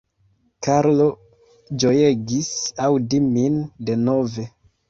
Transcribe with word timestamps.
Karlo 0.67 1.09
ĝojegis 1.85 2.51
aŭdi 2.89 3.23
min 3.29 3.63
denove. 3.91 4.49